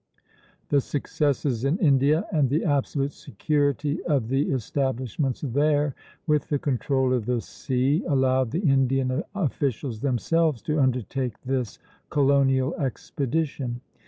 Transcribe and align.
The 0.69 0.81
successes 0.81 1.63
in 1.63 1.77
India 1.77 2.25
and 2.33 2.49
the 2.49 2.63
absolute 2.65 3.13
security 3.13 4.01
of 4.05 4.29
the 4.29 4.51
establishments 4.51 5.41
there, 5.41 5.93
with 6.25 6.49
the 6.49 6.57
control 6.57 7.13
of 7.13 7.27
the 7.27 7.39
sea, 7.39 8.03
allowed 8.07 8.49
the 8.49 8.61
Indian 8.63 9.23
officials 9.35 9.99
themselves 10.01 10.63
to 10.63 10.79
undertake 10.79 11.39
this 11.43 11.77
colonial 12.09 12.73
expedition. 12.79 13.81